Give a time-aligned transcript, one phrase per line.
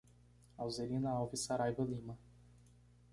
[0.57, 2.17] Alzerina Alves Saraiva Lima